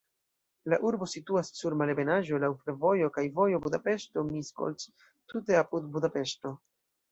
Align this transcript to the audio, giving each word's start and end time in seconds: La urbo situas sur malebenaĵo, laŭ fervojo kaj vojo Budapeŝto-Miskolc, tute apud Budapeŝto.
La 0.71 0.77
urbo 0.91 1.07
situas 1.11 1.51
sur 1.57 1.75
malebenaĵo, 1.81 2.39
laŭ 2.45 2.49
fervojo 2.63 3.11
kaj 3.19 3.25
vojo 3.37 3.61
Budapeŝto-Miskolc, 3.67 4.89
tute 5.35 5.63
apud 5.63 5.89
Budapeŝto. 5.95 6.57